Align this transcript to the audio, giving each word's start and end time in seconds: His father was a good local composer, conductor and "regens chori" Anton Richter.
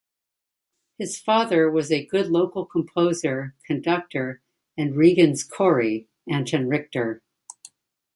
His 0.97 1.19
father 1.19 1.69
was 1.69 1.91
a 1.91 2.03
good 2.03 2.25
local 2.25 2.65
composer, 2.65 3.53
conductor 3.67 4.41
and 4.75 4.95
"regens 4.95 5.47
chori" 5.47 6.07
Anton 6.27 6.67
Richter. 6.67 7.21